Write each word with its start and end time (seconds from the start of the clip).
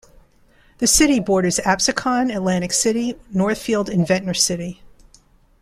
The 0.79 0.87
city 0.87 1.19
borders 1.19 1.59
Absecon, 1.59 2.31
Atlantic 2.33 2.73
City, 2.73 3.19
Northfield 3.31 3.87
and 3.87 4.07
Ventnor 4.07 4.33
City. 4.33 4.81